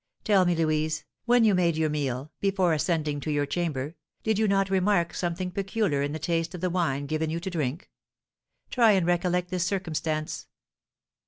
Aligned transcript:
Tell 0.23 0.45
me, 0.47 0.55
Louise, 0.55 1.05
when 1.25 1.43
you 1.43 1.53
made 1.53 1.77
your 1.77 1.91
meal, 1.91 2.31
before 2.39 2.73
ascending 2.73 3.19
to 3.19 3.29
your 3.31 3.45
chamber, 3.45 3.93
did 4.23 4.39
you 4.39 4.47
not 4.47 4.71
remark 4.71 5.13
something 5.13 5.51
peculiar 5.51 6.01
in 6.01 6.11
the 6.11 6.17
taste 6.17 6.55
of 6.55 6.61
the 6.61 6.71
wine 6.71 7.05
given 7.05 7.29
you 7.29 7.39
to 7.39 7.51
drink? 7.51 7.87
Try 8.71 8.93
and 8.93 9.05
recollect 9.05 9.51
this 9.51 9.63
circumstance." 9.67 10.47